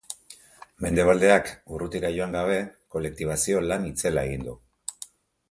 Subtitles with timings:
[0.85, 2.57] Mendebaldeak, urrutira joan gabe,
[2.97, 4.59] kolektibazio lan itzela egin du.